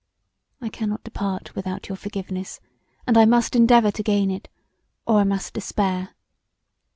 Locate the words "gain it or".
4.01-5.19